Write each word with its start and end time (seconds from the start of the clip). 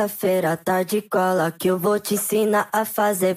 Sexta-feira 0.00 0.56
tarde 0.56 1.02
tá 1.02 1.08
cola 1.10 1.52
que 1.52 1.68
eu 1.68 1.78
vou 1.78 2.00
te 2.00 2.14
ensinar 2.14 2.70
a 2.72 2.86
fazer. 2.86 3.36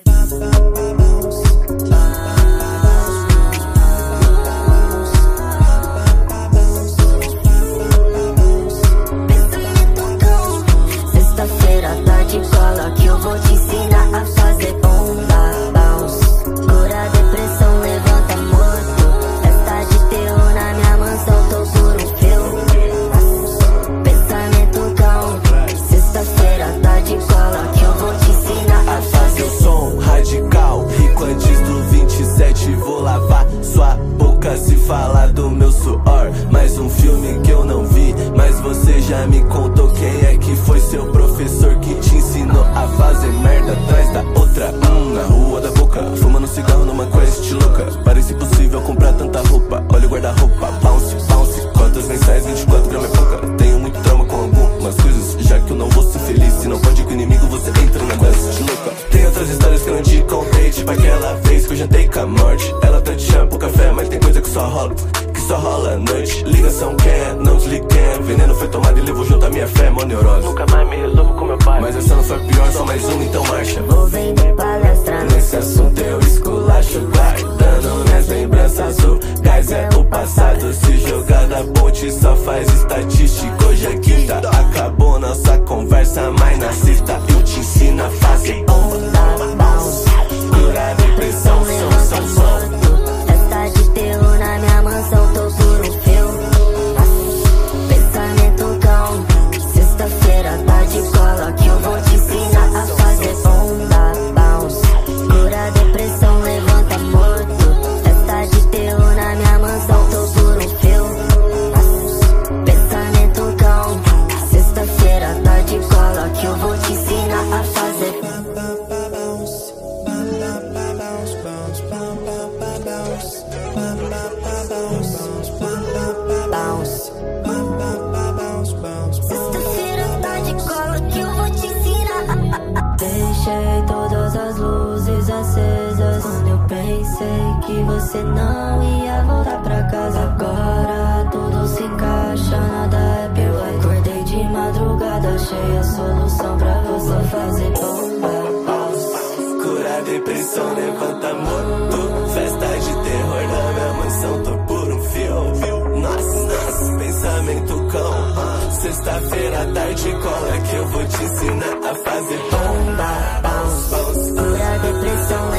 Depressão, 150.04 150.74
levanta 150.74 151.34
moto. 151.34 152.34
Festa 152.34 152.68
de 152.68 152.94
terror 153.04 153.44
na 153.48 153.74
minha 153.74 153.94
mansão, 153.94 154.44
tô 154.44 154.58
por 154.66 154.94
um 154.94 155.04
fio. 155.04 156.00
Nossa, 156.00 156.38
nossa, 156.44 156.98
pensamento 156.98 157.88
cão. 157.92 158.72
Sexta-feira 158.82 159.62
à 159.62 159.66
tarde 159.74 160.12
cola 160.12 160.58
que 160.70 160.76
eu 160.76 160.88
vou 160.88 161.06
te 161.06 161.24
ensinar 161.24 161.78
a 161.90 161.96
fazer 161.96 162.40
bomba. 162.52 163.42
Bounce, 163.44 163.90
bounce. 163.90 164.32
Cura 164.34 164.74
a 164.74 164.78
depressão, 164.78 165.53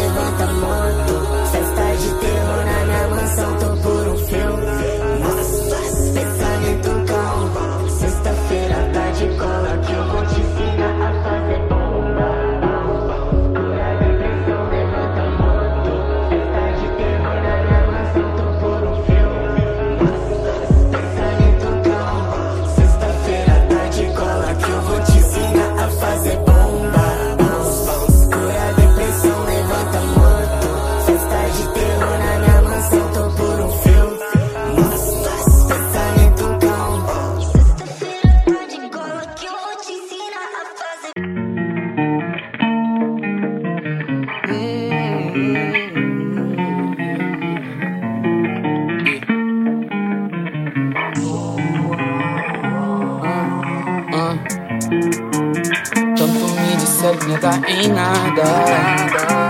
não 57.35 57.41
dar 57.41 57.69
em 57.69 57.89
nada. 57.89 58.43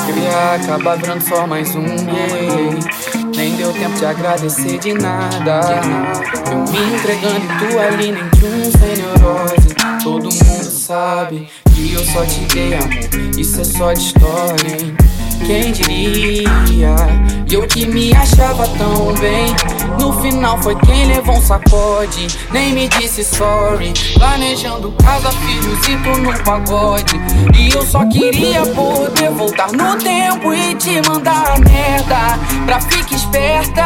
Eu 0.09 0.17
ia 0.17 0.55
acabar 0.55 0.97
virando 0.97 1.23
só 1.23 1.47
mais 1.47 1.75
um. 1.75 1.85
Nem 3.37 3.57
deu 3.57 3.73
tempo 3.73 3.97
de 3.99 4.07
agradecer 4.07 4.79
de 4.79 4.95
nada. 4.95 5.61
Eu 6.51 6.59
me 6.59 6.95
entregando 6.95 7.45
e 7.45 7.49
tu 7.59 7.79
ali 7.79 8.13
nem 8.13 8.29
de 8.31 8.47
um 8.47 8.65
sem 8.71 8.97
neurose. 8.97 9.75
Todo 10.03 10.25
mundo 10.25 10.71
sabe 10.71 11.49
que 11.75 11.93
eu 11.93 12.05
só 12.05 12.25
te 12.25 12.41
dei 12.55 12.75
amor. 12.75 13.39
Isso 13.39 13.61
é 13.61 13.65
só 13.65 13.93
de 13.93 14.01
história, 14.01 14.77
hein? 14.81 14.97
Quem 15.47 15.73
diria? 15.73 16.95
Eu 17.51 17.67
que 17.67 17.87
me 17.87 18.15
achava 18.15 18.67
tão 18.79 19.13
bem. 19.15 19.55
No 19.99 20.13
final 20.21 20.61
foi 20.63 20.75
quem 20.77 21.07
levou 21.07 21.37
um 21.37 21.41
sacode. 21.41 22.27
Nem 22.51 22.73
me 22.73 22.89
disse 22.89 23.25
sorry. 23.25 23.93
Planejando 24.15 24.93
casa, 25.03 25.31
filhos 25.31 25.89
e 25.89 25.97
tu 25.99 26.21
no 26.21 26.45
pagode. 26.45 27.21
E 27.59 27.71
eu 27.75 27.83
só 27.83 28.05
queria 28.07 28.63
poder 28.67 29.31
voltar 29.31 29.73
no 29.73 29.97
tempo 29.97 30.53
e 30.53 30.75
te 30.75 31.01
mandar 31.09 31.55
a 31.55 31.59
merda. 31.59 32.39
Pra 32.67 32.81
ficar 32.81 33.15
esperta. 33.15 33.85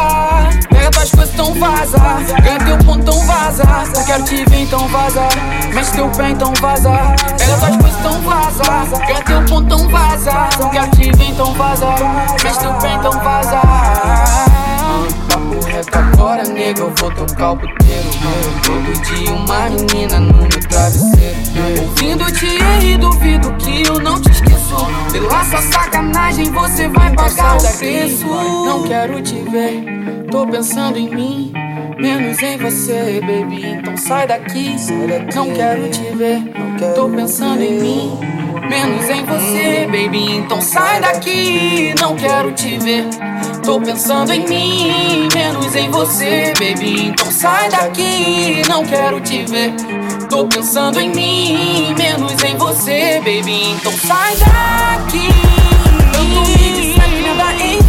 Pega 0.69 0.90
tuas 0.90 1.10
coisas, 1.10 1.34
então 1.34 1.55
vaza. 1.55 1.99
Ganha 2.43 2.58
teu 2.58 2.78
ponto, 2.78 3.00
então 3.00 3.26
vaza. 3.26 3.64
Não 3.94 4.05
quero 4.05 4.25
te 4.25 4.44
ver, 4.44 4.60
então 4.62 4.88
vaza. 4.88 5.28
Mexe 5.75 5.93
teu 5.93 6.08
pé, 6.10 6.31
então 6.31 6.52
vaza. 6.60 6.90
Pega 7.38 7.56
tuas 7.58 7.76
coisas, 7.76 7.99
então 7.99 8.20
vaza. 8.22 8.99
Ganha 9.06 9.22
teu 9.22 9.44
ponto, 9.44 9.62
então 9.62 9.88
vaza. 9.88 10.49
Não 10.60 10.70
quero 10.70 10.90
te 10.90 11.10
ver, 11.12 11.31
então 11.31 11.55
vaza. 11.55 11.87
Mexe 12.43 12.58
teu 12.60 12.72
pé, 12.75 12.88
nega, 16.69 16.81
eu 16.81 16.93
vou 16.97 17.11
tocar 17.11 17.53
o 17.53 17.56
puteiro 17.56 18.09
Todo 18.62 19.03
dia 19.03 19.32
uma 19.32 19.70
menina 19.70 20.20
no 20.20 20.35
meu 20.35 20.49
travesseiro. 20.49 21.37
Ouvindo 21.81 22.32
te 22.32 22.59
e 22.85 22.97
duvido 22.97 23.53
que 23.55 23.87
eu 23.87 23.99
não 23.99 24.20
te 24.20 24.31
esqueço. 24.31 24.76
Pela 25.11 25.44
sua 25.44 25.62
sacanagem 25.62 26.50
você 26.50 26.88
vai 26.88 27.15
pagar 27.15 27.56
o 27.56 27.79
preço. 27.79 28.26
Não 28.26 28.82
quero 28.82 29.23
te 29.23 29.37
ver, 29.50 30.26
tô 30.31 30.47
pensando 30.47 30.99
em 30.99 31.09
mim 31.09 31.53
Menos 31.99 32.41
em 32.43 32.56
você, 32.59 33.20
baby, 33.20 33.67
então 33.67 33.97
sai 33.97 34.26
daqui 34.26 34.76
Não 35.35 35.50
quero 35.53 35.88
te 35.91 36.03
ver, 36.15 36.43
tô 36.94 37.09
pensando 37.09 37.61
em 37.62 37.81
mim 37.81 38.20
Menos 38.69 39.09
em 39.09 39.25
você, 39.25 39.87
baby, 39.87 40.37
então 40.37 40.61
sai 40.61 41.00
daqui 41.00 41.94
Não 41.99 42.15
quero 42.15 42.53
te 42.53 42.79
ver 42.79 43.09
Tô 43.69 43.79
pensando 43.79 44.32
em 44.32 44.49
mim, 44.49 45.29
menos 45.35 45.76
em 45.76 45.91
você, 45.91 46.55
baby. 46.58 47.08
Então 47.08 47.31
sai 47.31 47.69
daqui, 47.69 48.63
não 48.67 48.82
quero 48.82 49.20
te 49.20 49.44
ver. 49.44 49.75
Tô 50.31 50.46
pensando 50.46 50.98
em 50.98 51.10
mim, 51.10 51.94
menos 51.98 52.43
em 52.44 52.56
você, 52.56 53.19
baby. 53.19 53.72
Então 53.72 53.93
sai 53.93 54.37
daqui. 54.37 55.29
Eu 56.17 56.25
não 56.25 56.46
me 56.46 56.56
disseram 56.56 57.37
nada 57.37 57.63
em 57.63 57.82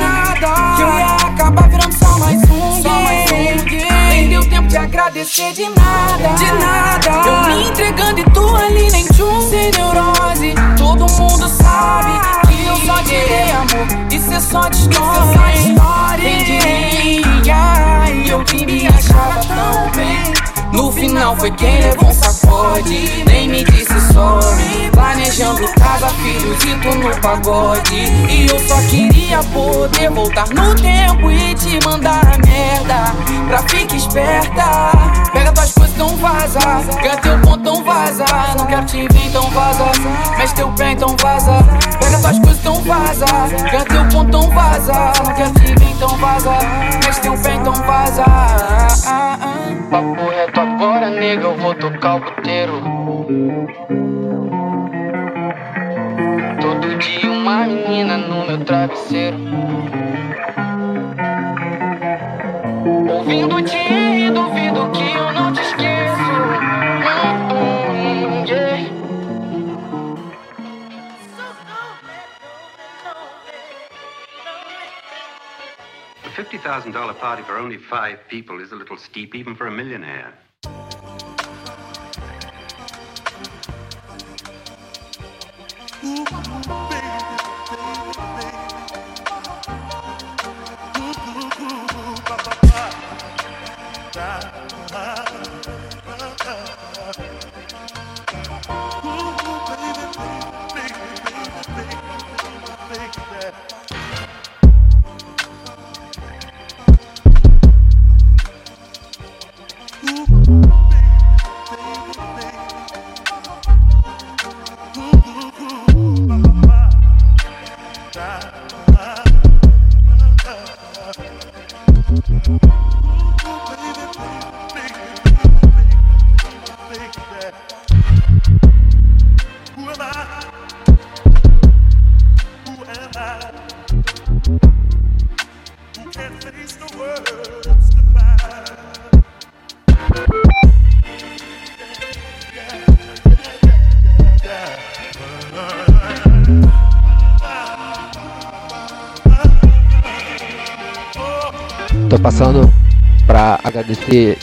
nada. 0.00 0.76
Que 0.76 0.82
eu 0.82 0.88
ia 0.88 1.14
acabar 1.28 1.68
virando 1.68 1.94
só 1.96 2.18
mais 2.18 2.42
um. 2.50 2.82
Só 2.82 2.88
mais 2.88 3.30
um. 3.30 4.08
Nem 4.10 4.28
deu 4.30 4.50
tempo 4.50 4.66
de 4.66 4.78
agradecer 4.78 5.52
de 5.52 5.62
nada. 5.62 6.28
De 6.36 6.52
nada. 6.54 7.22
Eu 7.24 7.54
me 7.54 7.68
entregando 7.68 8.18
e 8.18 8.24
tu 8.24 8.56
ali 8.56 8.90
nem 8.90 9.06
tchum. 9.06 9.48
Sem 9.48 9.70
neurose, 9.70 10.54
todo 10.76 11.06
mundo 11.12 11.48
sabe 11.48 12.18
que 12.48 12.66
eu 12.66 12.76
só 12.84 13.00
te 13.04 13.14
é 14.38 14.40
só 14.40 14.68
de 14.68 14.76
história. 14.76 16.20
Quem 16.20 16.44
diria? 16.44 18.28
Eu 18.28 18.44
que 18.44 18.64
me 18.64 18.86
achava 18.86 19.40
tão 19.40 19.90
bem. 19.90 20.32
No 20.72 20.92
final 20.92 21.36
foi 21.36 21.50
quem 21.50 21.80
levou 21.80 22.08
um 22.08 22.14
Nem 23.26 23.48
me 23.48 23.64
disse 23.64 24.00
sorry. 24.12 24.90
Planejando 24.92 25.68
casa, 25.74 26.08
filhos 26.08 26.64
e 26.64 26.74
tu 26.80 26.98
no 26.98 27.20
pagode. 27.20 27.94
E 27.94 28.46
eu 28.50 28.58
só 28.60 28.76
queria 28.88 29.42
poder 29.44 30.10
voltar 30.10 30.48
no 30.48 30.74
tempo 30.74 31.30
e 31.30 31.54
te 31.54 31.78
mandar 31.84 32.20
a 32.20 32.38
merda. 32.46 33.14
Pra 33.48 33.62
ficar 33.62 33.96
esperta. 33.96 34.92
Pega 35.32 35.52
tuas 35.52 35.72
coisas, 35.72 35.94
então 35.94 36.16
vaza. 36.16 36.58
Ganha 37.00 37.16
teu 37.18 37.38
ponto, 37.40 37.60
então 37.60 37.84
vaza. 37.84 38.24
Não 38.58 38.66
quero 38.66 38.86
te 38.86 39.08
ver, 39.08 39.26
então 39.26 39.50
vaza. 39.50 39.84
Mexe 40.36 40.54
teu 40.54 40.68
pé, 40.72 40.92
então 40.92 41.16
vaza. 41.20 41.64
Pega 42.00 42.18
tuas 42.18 42.38
coisas, 42.38 42.58
então 42.58 42.82
vaza. 42.82 43.26
Ganha 43.70 43.84
teu 43.84 44.04
ponto, 44.08 44.28
então 44.28 44.50
vaza. 44.50 45.12
Não 45.24 45.34
quero 45.34 45.52
te 45.52 45.66
ver, 45.66 45.90
então 45.90 46.16
vaza. 46.16 46.58
Mexe 47.04 47.20
teu 47.20 47.36
pé, 47.38 47.54
então 47.54 47.74
vaza. 47.74 48.24
Papo 49.90 50.28
reto 50.28 50.60
agora, 50.60 51.08
nega, 51.08 51.44
eu 51.44 51.54
vou 51.56 51.74
tocar 51.74 52.16
o 52.16 52.20
puteiro. 52.20 52.82
Todo 56.60 56.98
dia 56.98 57.30
uma 57.30 57.66
menina 57.66 58.18
no 58.18 58.46
meu 58.46 58.58
travesseiro. 58.64 59.38
Ouvindo 63.10 63.62
te 63.62 63.76
e 63.76 64.30
duvido 64.30 64.90
que 64.90 65.10
eu 65.16 65.32
não 65.32 65.37
$50,000 76.50 77.20
party 77.20 77.42
for 77.42 77.58
only 77.58 77.76
five 77.76 78.18
people 78.30 78.62
is 78.62 78.72
a 78.72 78.74
little 78.74 78.96
steep, 78.96 79.34
even 79.34 79.54
for 79.54 79.66
a 79.66 79.70
millionaire. 79.70 80.32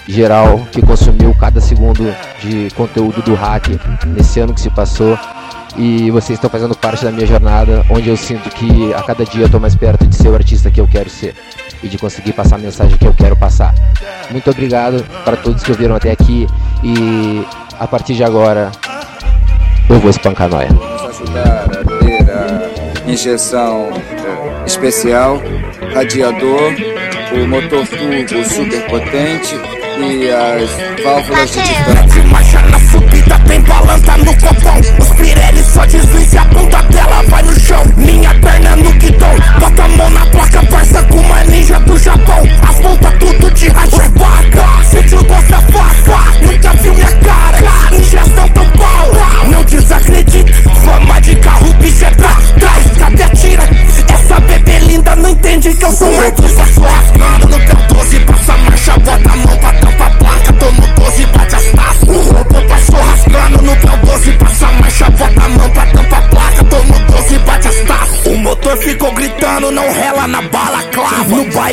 geral 0.08 0.60
que 0.72 0.82
consumiu 0.82 1.34
cada 1.34 1.60
segundo 1.60 2.16
de 2.42 2.70
conteúdo 2.76 3.22
do 3.22 3.34
hack 3.34 3.68
nesse 4.08 4.40
ano 4.40 4.54
que 4.54 4.62
se 4.62 4.70
passou. 4.70 5.18
E 5.78 6.10
vocês 6.10 6.38
estão 6.38 6.50
fazendo 6.50 6.74
parte 6.76 7.04
da 7.04 7.12
minha 7.12 7.28
jornada, 7.28 7.84
onde 7.90 8.10
eu 8.10 8.16
sinto 8.16 8.50
que 8.50 8.94
a 8.94 9.02
cada 9.04 9.26
dia 9.26 9.42
eu 9.42 9.46
estou 9.48 9.60
mais 9.60 9.76
perto 9.76 10.08
de 10.08 10.16
ser 10.16 10.30
o 10.30 10.36
artista 10.36 10.72
que 10.72 10.80
eu 10.80 10.88
quero 10.88 11.10
ser 11.10 11.36
e 11.84 11.90
de 11.90 11.98
conseguir 11.98 12.32
passar 12.32 12.56
a 12.56 12.60
mensagem 12.60 12.98
que 12.98 13.06
eu 13.06 13.14
quero 13.14 13.36
passar. 13.36 13.76
Muito 14.32 14.50
obrigado 14.50 15.04
para 15.26 15.36
todos 15.36 15.62
que 15.64 15.72
ouviram 15.72 15.96
até 15.96 16.12
aqui 16.12 16.48
e 16.82 17.46
a 17.78 17.86
partir 17.88 18.14
de 18.14 18.24
agora 18.24 18.72
eu 19.90 20.00
vou 20.00 20.10
espancar 20.10 20.50
nós. 20.50 20.70
Ajudar 21.10 21.66
a 21.66 22.00
ter 22.00 22.32
a 22.32 23.12
injeção 23.12 23.90
é, 23.92 24.66
especial, 24.66 25.42
radiador 25.94 26.74
motor 27.44 27.86
turbo 27.88 28.50
super 28.50 28.82
potente 28.88 29.56
e 30.00 30.30
as 30.30 31.04
válvulas 31.04 31.52
de 31.52 31.62
descanso. 31.62 32.28
Mas 32.32 32.48
já 32.48 32.62
na 32.62 32.80
subida 32.80 33.40
tem 33.48 33.62
balança 33.62 34.15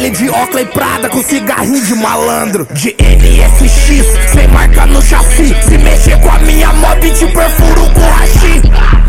baile 0.03 0.11
de 0.11 0.25
e 0.27 0.65
Prada 0.67 1.09
com 1.09 1.23
cigarrinho 1.23 1.85
de 1.85 1.95
malandro. 1.95 2.67
De 2.73 2.95
NSX, 2.99 4.33
sem 4.33 4.49
marca 4.49 4.87
no 4.87 5.01
chassi. 5.01 5.55
Se 5.69 5.79
mexer 5.79 6.19
com 6.21 6.31
a 6.31 6.39
minha 6.41 6.73
mob, 6.73 7.11
te 7.11 7.27
perfuro 7.27 7.91
com 7.91 8.01
rachi. 8.01 8.63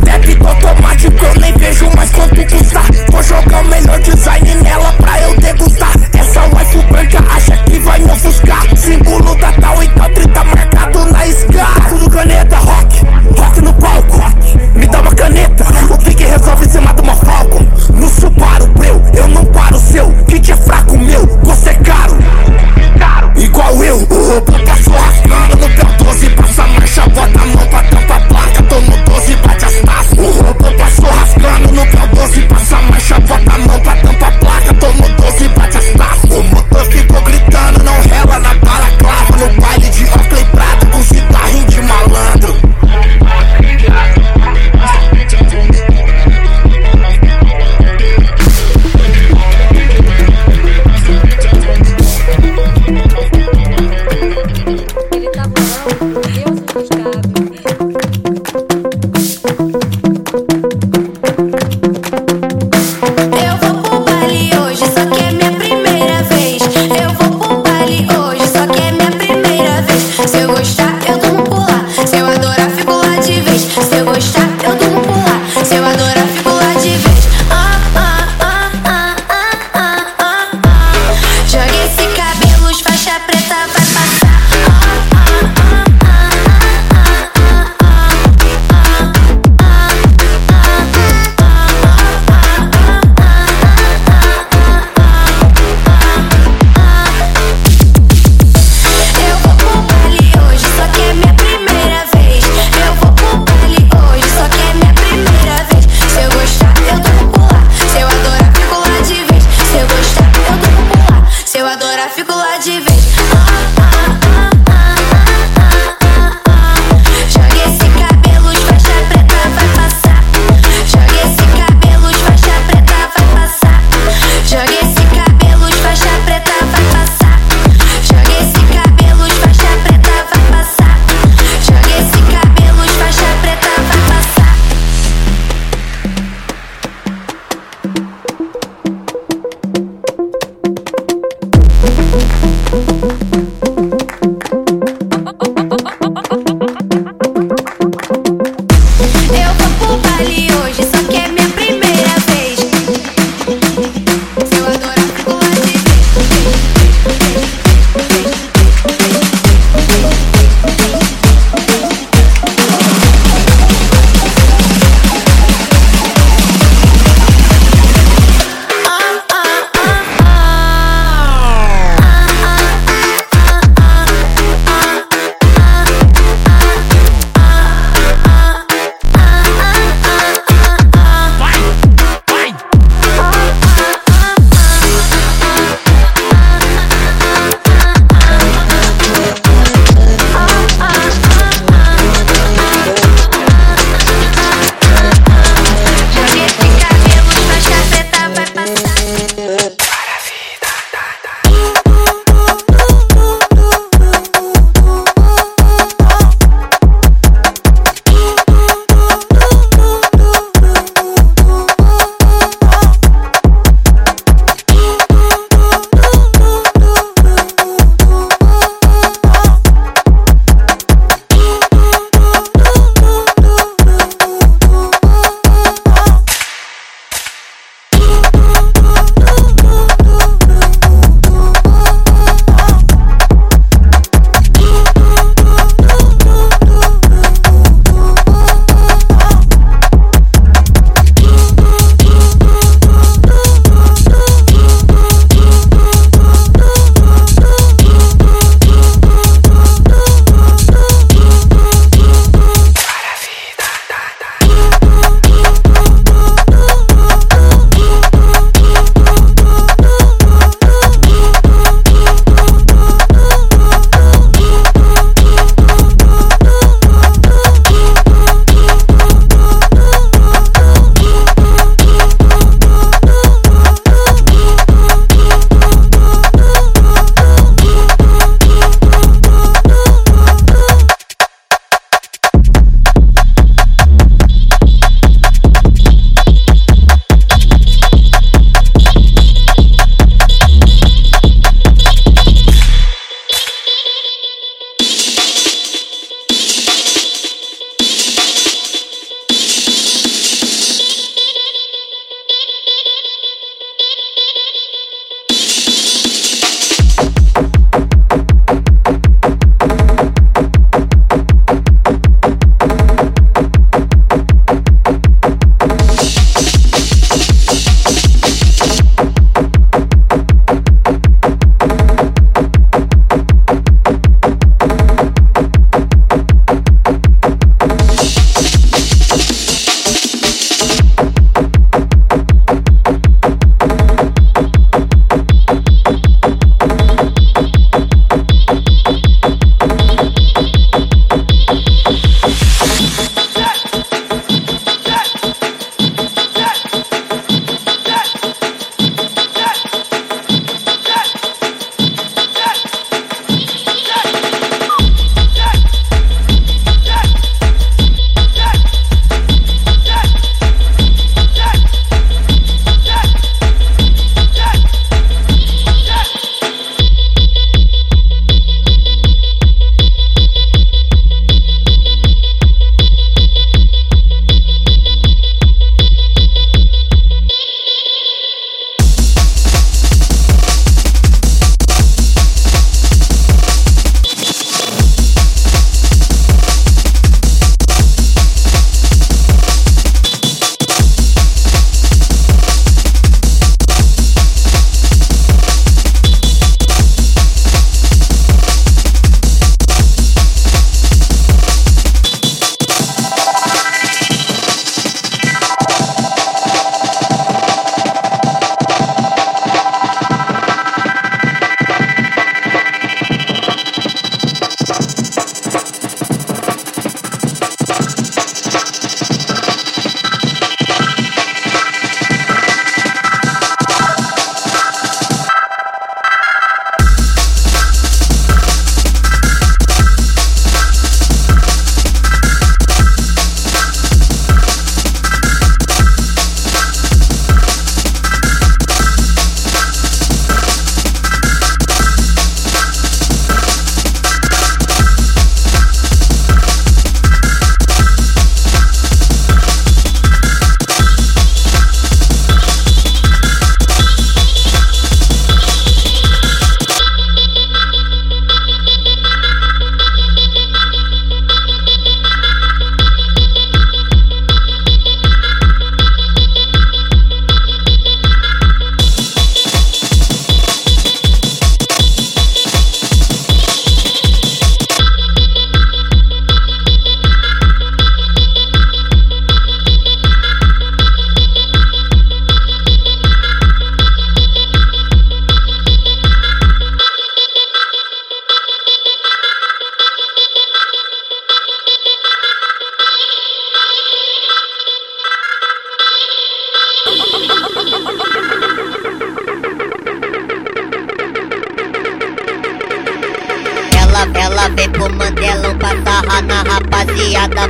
Débito 0.03 0.47
automático, 0.47 1.25
eu 1.25 1.41
nem 1.41 1.53
vejo 1.53 1.89
mais 1.95 2.11
quanto 2.11 2.45
custa. 2.45 2.81
Vou 3.09 3.23
jogar 3.23 3.63
o 3.63 3.67
melhor 3.67 3.99
design 4.01 4.55
nela 4.61 4.93
pra 4.93 5.21
eu 5.21 5.35
degustar. 5.37 5.93
Essa 6.13 6.41
wife 6.55 6.85
branca 6.91 7.23
acha 7.29 7.57
que 7.63 7.79
vai 7.79 7.99
me 7.99 8.11
ofuscar. 8.11 8.77
Símbolo 8.77 9.35
da 9.35 9.51
tal 9.53 9.83
e 9.83 9.87
tal, 9.89 10.09
30 10.09 10.43
marcado 10.43 11.11
na 11.11 11.27
escala. 11.27 11.89
Tudo 11.89 12.09
caneta, 12.09 12.57
roda. 12.57 12.72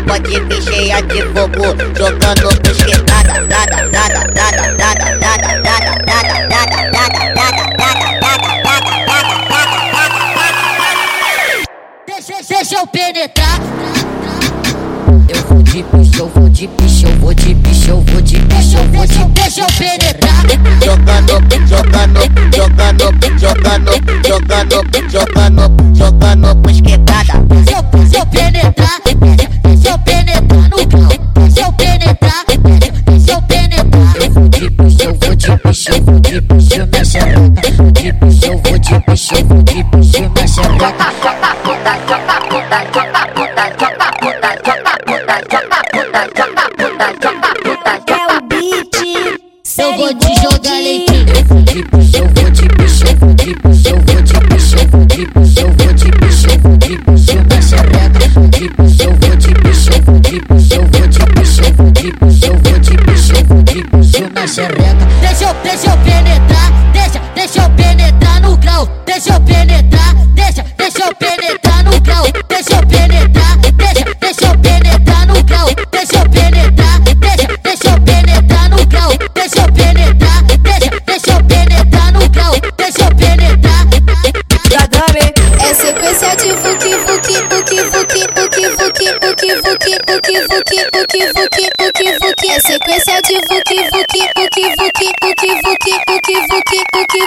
pode 0.05 0.39
vir 0.39 0.61
cheia 0.61 1.01
de 1.01 1.21
fogo, 1.33 1.75
jogando 1.97 2.49
mosquetada, 2.65 3.41
nada, 3.47 3.85
nada, 3.91 4.27
nada, 4.33 4.73
nada, 4.73 5.15
nada, 5.15 5.55
nada, 5.55 5.89
nada, 5.93 6.29
nada, 6.29 6.53
nada, 6.53 6.91
nada, 6.91 7.23
nada, 7.33 7.61
nada, 7.63 8.07
nada, 8.21 8.47
nada, 8.63 8.83
nada, 8.83 9.29
nada, 9.53 10.53
Deixa 12.49 12.75
eu 12.75 12.87
penetrar. 12.87 13.59
Eu 15.29 15.41
vou 15.47 15.63
de 15.63 15.83
picha, 15.83 16.19
eu 16.19 16.27
vou 16.29 16.49
de 16.49 16.67
picha, 16.67 17.07
eu 17.07 17.15
vou 17.17 17.33
de 17.33 17.55
picha, 17.55 17.91
eu 17.91 18.01
vou 18.01 18.21
de 18.21 18.39
picha, 18.39 18.77
eu 18.77 18.83
vou 18.89 19.07
de 19.07 19.23
deixa 19.25 19.61
eu 19.61 19.67
penetrar. 19.77 20.43
Jogando, 20.83 21.33
jogando, 21.67 22.19
jogando, 22.55 23.03
jogando, 23.39 23.39
jogando, 23.39 23.91
jogando, 24.27 24.77
jogando, 25.09 25.95
jogando. 25.95 26.42
Jump 41.83 42.29
up, 42.29 42.43
put 42.49 42.69
that, 42.69 42.93
jump 42.93 43.13
up, 43.13 43.35
put 43.35 43.55
that, 43.57 43.77
jump 43.77 43.99
up, 43.99 44.13
put 44.21 44.41
that, 44.41 44.63
jump 44.63 44.87
up, 44.87 45.05
put 45.05 45.27
that, 45.27 45.49
jump 45.49 46.57
up, 46.57 46.77
put 46.77 46.97
that, 46.97 47.21
jump 47.21 47.37
up. 47.37 47.42
vuki 91.13 91.26
vuki 91.36 91.65
vuki 91.80 92.08
vuki 92.21 92.49
é 92.49 92.60
sequência 92.60 93.21
de 93.21 93.36
vuki 93.49 93.78
vuki 93.91 94.21
vuki 94.36 94.63
vuki 94.80 94.80
vuki 94.80 95.10
vuki 95.21 95.52
vuki 95.63 95.93
vuki 96.08 96.38
vuki 96.49 96.80
vuki 96.93 97.21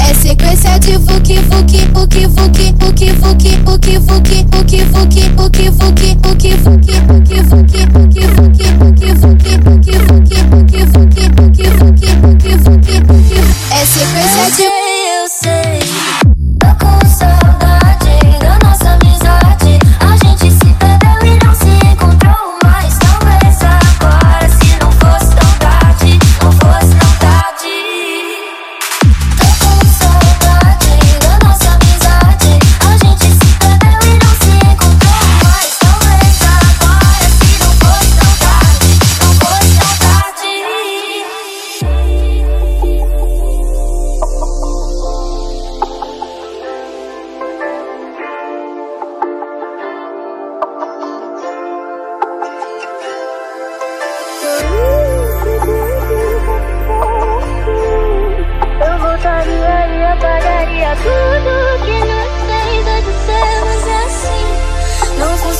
é 0.00 0.14
sequência 0.14 0.78
de 0.80 0.96
vuki 0.98 1.38
vuki 1.50 1.86
vuki 1.94 2.26
vuki 2.26 2.66
vuki 2.66 3.56
vuki 3.64 3.98
vuki 3.98 4.44
vuki 4.50 4.84
vuki 4.84 5.28
vuki 5.36 5.70
vuki 5.70 6.15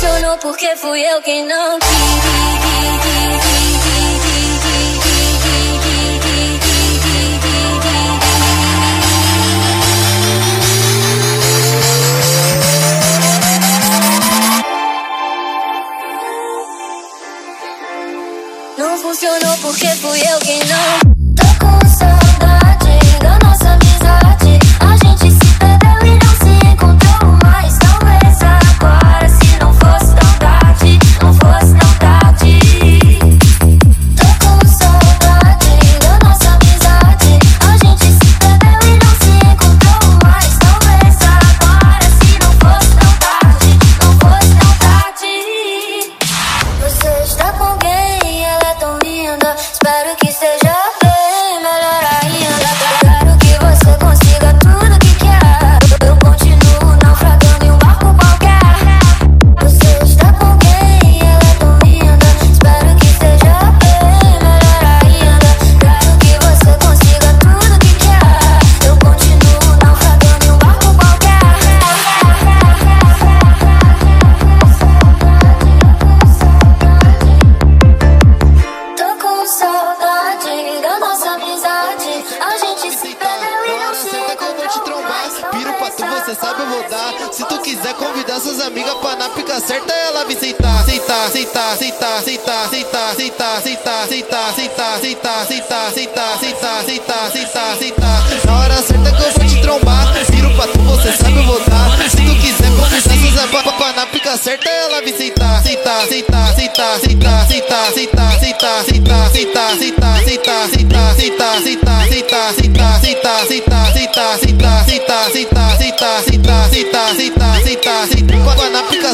apaixonou 0.07 0.39
porque 0.39 0.77
fui 0.77 1.01
eu 1.01 1.21
quem 1.23 1.45
não 1.47 1.79
quis. 1.79 1.87
Não 18.79 18.99
funcionou 18.99 19.59
porque 19.63 19.89
fui 19.89 20.21
eu 20.21 20.39
quem 20.39 20.61
não. 20.61 21.16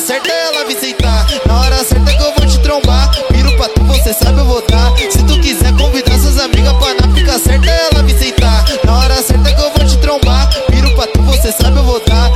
certa 0.02 0.28
ela 0.28 0.64
me 0.64 0.74
sentar 0.74 1.26
Na 1.46 1.60
hora 1.60 1.84
certa 1.84 2.12
que 2.12 2.22
eu 2.22 2.34
vou 2.34 2.46
te 2.46 2.58
trombar 2.58 3.10
Viro 3.30 3.56
pra 3.56 3.68
tu, 3.68 3.82
você 3.84 4.12
sabe 4.12 4.40
eu 4.40 4.44
votar. 4.44 4.92
Se 4.98 5.22
tu 5.24 5.40
quiser 5.40 5.72
convidar 5.76 6.18
suas 6.18 6.38
amigas 6.38 6.72
pra 6.76 6.94
na 6.94 7.14
fica 7.14 7.38
certa 7.38 7.70
ela 7.70 8.02
me 8.02 8.12
sentar 8.12 8.64
Na 8.84 8.98
hora 8.98 9.22
certa 9.22 9.54
que 9.54 9.60
eu 9.60 9.72
vou 9.72 9.86
te 9.86 9.96
trombar 9.98 10.50
Viro 10.70 10.92
pra 10.96 11.06
tu, 11.06 11.22
você 11.22 11.52
sabe 11.52 11.76
eu 11.76 11.84
votar. 11.84 12.31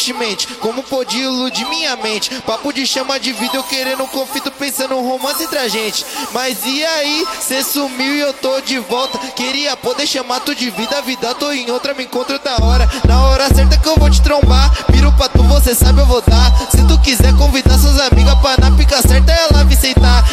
Diferentemente. 0.00 0.46
Como 0.60 0.82
podia 0.82 1.24
iludir 1.24 1.66
minha 1.68 1.94
mente? 1.96 2.30
Papo 2.42 2.72
de 2.72 2.86
chama 2.86 3.20
de 3.20 3.32
vida, 3.32 3.56
eu 3.56 3.62
querendo 3.64 4.06
conflito, 4.08 4.50
pensando 4.50 4.96
um 4.96 5.08
romance 5.08 5.42
entre 5.44 5.58
a 5.58 5.68
gente. 5.68 6.04
Mas 6.32 6.58
e 6.64 6.84
aí? 6.84 7.26
Cê 7.40 7.62
sumiu 7.62 8.14
e 8.14 8.20
eu 8.20 8.32
tô 8.32 8.60
de 8.60 8.78
volta. 8.78 9.18
Queria 9.34 9.76
poder 9.76 10.06
chamar 10.06 10.40
tu 10.40 10.54
de 10.54 10.70
vida, 10.70 11.00
vida, 11.02 11.34
tô 11.34 11.52
em 11.52 11.70
outra, 11.70 11.94
me 11.94 12.04
encontro 12.04 12.38
da 12.38 12.56
hora. 12.64 12.88
Na 13.06 13.24
hora 13.26 13.54
certa 13.54 13.76
que 13.76 13.88
eu 13.88 13.96
vou 13.96 14.10
te 14.10 14.22
trombar. 14.22 14.72
Piro 14.86 15.12
pra 15.12 15.28
tu, 15.28 15.42
você 15.44 15.74
sabe, 15.74 16.00
eu 16.00 16.06
vou 16.06 16.22
dar. 16.22 16.70
Se 16.70 16.82
tu 16.86 16.98
quiser 17.00 17.34
convidar 17.36 17.78
suas 17.78 18.00
amigas 18.00 18.38
pra 18.40 18.56
na 18.58 18.76
pica 18.76 19.00
certa, 19.02 19.32
ela 19.32 19.64
me 19.64 19.74
aceitar. 19.74 20.24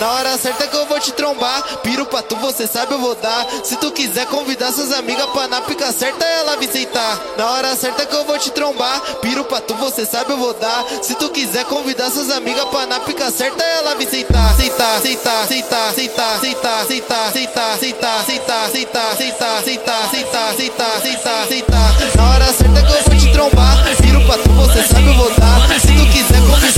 Na 0.00 0.10
hora 0.12 0.38
certa 0.38 0.66
que 0.66 0.76
eu 0.76 0.86
vou 0.86 1.00
te 1.00 1.12
trombar. 1.12 1.62
Piro 1.82 2.06
pra 2.06 2.22
tu, 2.22 2.36
você 2.36 2.66
sabe, 2.66 2.92
eu 2.92 2.98
vou 2.98 3.14
dar. 3.16 3.46
Se 3.64 3.76
tu 3.76 3.90
quiser 3.90 4.26
convidar 4.26 4.72
suas 4.72 4.92
amigas 4.92 5.26
pra 5.30 5.48
na 5.48 5.60
pica 5.60 5.90
certa, 5.92 6.24
ela 6.24 6.56
visitar. 6.56 7.20
Na 7.36 7.50
hora 7.50 7.74
certa 7.74 8.06
que 8.06 8.14
eu 8.14 8.24
vou 8.24 8.38
te 8.38 8.50
trombar. 8.50 9.00
Piro 9.20 9.44
pra 9.44 9.60
tu, 9.60 9.74
você 9.74 10.06
sabe, 10.06 10.32
eu 10.32 10.38
vou 10.38 10.54
dar. 10.54 10.84
Se 11.02 11.14
tu 11.14 11.28
quiser 11.30 11.64
convidar 11.64 12.10
suas 12.10 12.30
amigas 12.30 12.64
pra 12.66 12.86
na 12.86 13.00
pica 13.00 13.30
certa, 13.30 13.62
ela 13.62 13.94
visitar. 13.96 14.50
Aceitar, 14.50 14.96
aceitar, 14.96 15.42
aceitar, 15.42 15.88
aceitar, 15.88 16.30
aceitar, 16.30 16.80
aceitar, 16.80 17.28
aceitar, 17.28 18.18
aceitar, 18.18 18.20
aceitar, 18.20 18.64
aceitar, 18.64 19.12
aceitar, 19.12 19.58
aceitar, 19.58 20.04
aceitar, 20.04 20.50
aceitar, 20.50 20.96
aceitar, 20.96 21.42
aceitar. 21.42 22.16
Na 22.16 22.30
hora 22.30 22.52
certa 22.52 22.82
que 22.82 22.92
eu 22.92 23.02
vou 23.02 23.16
te 23.18 23.32
trombar. 23.32 23.96
Piro 24.00 24.24
pra 24.26 24.38
tu, 24.38 24.48
você 24.50 24.82
sabe, 24.84 25.06
eu 25.06 25.14
vou 25.14 25.30
dar. 25.34 25.80
Se 25.80 25.88
tu 25.88 26.06
quiser 26.12 26.40
convidar 26.46 26.77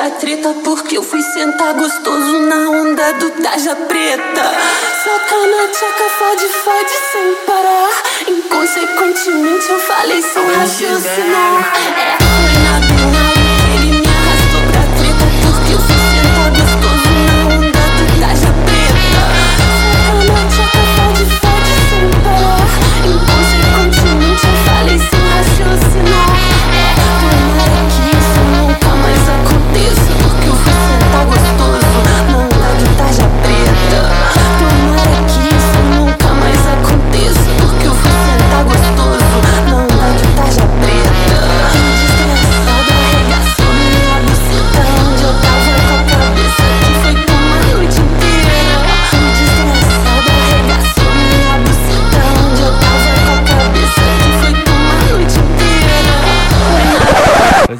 pra 0.00 0.10
treta 0.12 0.54
Porque 0.64 0.96
eu 0.96 1.02
fui 1.02 1.20
sentar 1.22 1.74
gostoso 1.74 2.38
na 2.40 2.70
onda 2.70 3.12
do 3.14 3.30
Taja 3.42 3.76
Preta. 3.76 4.44
Soca 5.04 5.46
na 5.46 5.68
tchaca, 5.68 6.08
fode, 6.18 6.48
fode 6.48 6.90
sem 7.12 7.34
parar. 7.46 7.90
Inconsequentemente 8.28 9.70
eu 9.70 9.80
falei 9.80 10.22
sem 10.22 10.46
raciocinar 10.52 11.72
É, 12.56 12.59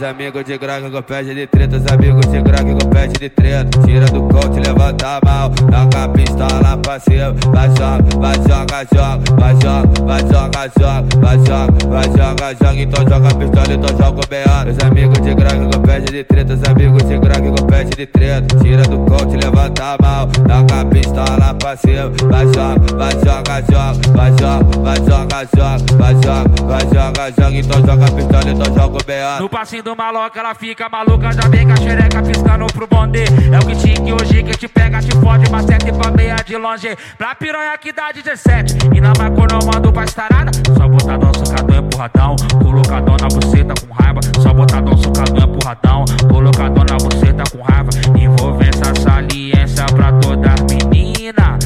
Os 0.01 0.05
amigos 0.05 0.43
de 0.47 0.57
graga 0.57 0.89
com 0.89 1.03
pede 1.03 1.35
de 1.35 1.47
treta, 1.47 1.77
os 1.77 1.87
amigos 1.93 2.25
de 2.25 2.41
graga 2.41 2.73
com 2.73 2.89
pede 2.89 3.13
de 3.21 3.29
treta. 3.29 3.69
Tira 3.85 4.07
do 4.07 4.23
coach, 4.29 4.59
levanta 4.59 5.07
a 5.07 5.21
mão, 5.23 5.51
taca 5.71 6.05
a 6.05 6.09
pistola 6.09 6.79
pra 6.79 6.99
cima. 6.99 7.35
Vai 7.53 7.69
joga, 7.77 8.17
vai 8.17 8.35
joga, 8.49 8.87
joga, 8.95 9.35
vai 9.37 9.55
joga, 9.61 10.03
vai 10.07 10.21
joga, 10.23 10.71
joga, 10.81 11.17
vai 11.21 11.39
joga, 11.45 11.87
vai 11.87 12.05
joga, 12.05 12.55
joga. 12.55 12.81
Então 12.81 13.03
joga 13.07 13.29
a 13.29 13.35
pistola, 13.35 13.75
então 13.75 13.89
joga 13.99 14.21
o 14.21 14.27
B.A. 14.27 14.71
Os 14.71 14.79
amigos 14.79 15.21
de 15.21 15.35
graga 15.35 15.65
com 15.67 15.83
pede 15.83 16.07
de 16.07 16.25
treta, 16.25 16.55
os 16.55 16.65
amigos 16.65 17.03
de 17.03 17.19
graga 17.19 17.51
com 17.51 17.67
pede 17.67 17.91
de 17.91 18.07
treta. 18.07 18.57
Tira 18.57 18.83
do 18.85 18.99
coach, 19.05 19.37
levanta 19.37 19.85
a 19.85 19.97
mão, 20.01 20.29
taca 20.49 20.81
a 20.81 20.85
pistola 20.87 21.55
pra 21.59 21.77
cima. 21.77 22.11
Vai 22.31 22.47
joga, 22.47 22.97
vai 22.97 23.13
joga, 23.23 23.63
joga, 23.71 24.09
vai 24.17 24.33
joga, 24.41 24.81
vai 24.81 24.97
joga, 24.97 25.49
joga, 25.55 25.97
vai 25.99 26.15
joga, 26.15 26.63
vai 26.65 26.81
joga, 26.89 27.33
joga. 27.39 27.57
Então 27.59 27.81
joga 27.81 28.07
a 28.07 28.11
pistola, 28.11 28.51
então 28.51 28.75
joga 28.75 28.97
o 28.97 29.05
B.A. 29.05 29.41
No 29.41 29.49
passinho 29.51 29.83
do 29.83 29.90
maloca 29.95 30.39
ela 30.41 30.55
fica 30.55 30.89
maluca, 30.89 31.33
já 31.33 31.49
vem 31.49 31.67
com 31.67 31.73
a 31.73 31.77
xereca 31.77 32.23
piscando 32.23 32.67
pro 32.67 32.87
bonde. 32.87 33.25
É 33.25 33.59
o 33.59 33.67
que 33.67 33.77
tique 33.77 34.13
hoje 34.13 34.43
que 34.43 34.57
te 34.57 34.69
pega, 34.69 35.01
te 35.01 35.13
fode, 35.19 35.51
macete 35.51 35.93
pra 35.93 36.11
meia 36.11 36.37
de 36.37 36.57
longe. 36.57 36.97
Pra 37.17 37.35
piranha 37.35 37.77
que 37.79 37.93
dá 37.93 38.11
17, 38.13 38.91
e 38.95 39.01
na 39.01 39.13
maco 39.19 39.47
não 39.51 39.61
mando 39.67 39.93
pra 39.93 40.05
estarada. 40.05 40.51
Só 40.77 40.89
botadão, 40.89 41.33
socadão, 41.35 41.79
empurradão, 41.79 42.37
colocadão 42.63 43.17
na 43.21 43.29
buceta 43.29 43.75
com 43.87 43.95
raiva. 43.95 44.21
Só 44.41 44.53
botadão, 44.53 44.97
socadão, 44.97 45.45
empurradão, 45.45 46.05
colocadão 46.29 46.85
na 46.85 46.97
buceta 46.97 47.45
com 47.51 47.63
raiva. 47.63 47.91
Envolvência, 48.19 48.95
saliência 49.03 49.87
pra 49.87 50.13
todas 50.13 50.53
as 50.53 50.61
meninas. 50.63 51.59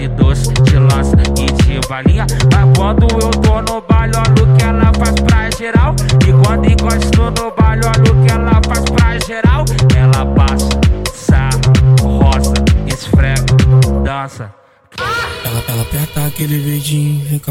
De 0.00 0.08
doce, 0.08 0.50
de 0.64 0.78
lança 0.78 1.14
e 1.36 1.52
de 1.62 1.86
balinha. 1.86 2.24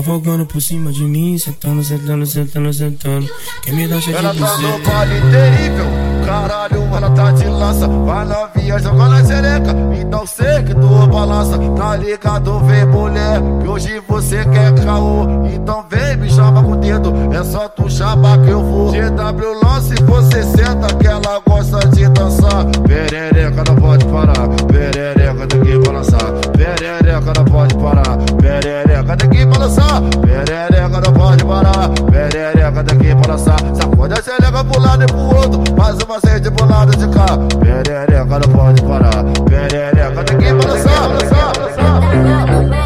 Cavalgando 0.10 0.43
por 0.43 0.60
cima 0.60 0.91
de 0.91 1.04
mim, 1.04 1.38
sentando, 1.38 1.84
sentando, 1.84 2.26
sentando, 2.26 2.74
sentando. 2.74 3.30
Quem 3.62 3.76
me 3.76 3.88
dá 3.88 4.02
cheio 4.02 4.17
Ela 4.17 4.34
de 4.34 4.39
tá 4.39 4.58
no 4.58 4.80
baile 4.80 5.22
terrível, 5.30 5.86
caralho, 6.26 6.82
ela 6.95 7.10
tá 7.12 7.32
de 7.32 7.45
lança. 7.45 7.88
Vai 7.88 8.26
novinha 8.26 8.80
jogando 8.80 9.13
a 9.13 9.24
xereca, 9.24 9.76
então 10.02 10.26
sei 10.26 10.63
que 10.63 10.74
tu 10.74 11.08
balança. 11.08 11.60
Tá 11.78 11.95
ligado, 11.95 12.60
vem 12.62 12.86
mulher, 12.88 13.39
que 13.62 13.67
hoje 13.67 14.02
você 14.08 14.43
quer 14.45 14.74
caô. 14.84 15.45
Então 15.54 15.86
vem, 15.88 16.17
me 16.17 16.30
chama 16.32 16.63
com 16.63 16.72
o 16.72 16.78
dedo, 16.78 17.13
é 17.32 17.43
só 17.43 17.69
tu 17.69 17.88
chamar 17.88 18.41
que 18.41 18.50
eu 18.50 18.63
vou. 18.63 18.91
GW 18.91 19.63
lance, 19.63 19.93
você 20.06 20.41
senta 20.41 20.95
que 20.95 21.06
ela 21.06 21.39
gosta 21.48 21.88
de 21.89 22.10
dançar. 22.10 22.65
Perereca 22.88 23.63
não 23.67 23.76
pode 23.76 24.06
parar, 24.06 24.48
perereca 24.67 25.45
tem 25.48 25.62
que 25.62 25.78
balançar. 25.78 26.34
Perereca 26.58 27.34
não 27.38 27.45
pode 27.45 27.76
parar, 27.76 28.17
perereca 28.41 28.88
perereca 29.10 29.15
daqui 29.15 29.45
pra 29.45 29.60
lançar, 29.60 30.02
perereca 30.22 31.02
não 31.02 31.13
pode 31.13 31.45
parar, 31.45 31.89
perereca 32.12 32.84
daqui 32.84 33.15
pra 33.15 33.34
lançar, 33.34 33.60
sacode 33.74 34.13
a 34.13 34.22
xereca 34.22 34.63
pro 34.63 34.82
lado 34.82 35.04
e 35.04 35.08
pro 35.08 35.36
outro, 35.36 35.76
faz 35.76 35.98
uma 36.06 36.19
sede 36.19 36.52
pro 36.52 36.67
lado 36.67 36.95
de 36.95 37.08
cá, 37.08 37.26
perereca 37.60 38.26
não 38.26 38.54
pode 38.54 38.82
parar, 38.84 39.24
perereca 39.48 40.24
daqui 40.24 40.54
pra 40.54 40.74
lançar, 40.74 41.08
lançar, 41.08 41.54
lançar, 41.58 42.50
lançar. 42.50 42.79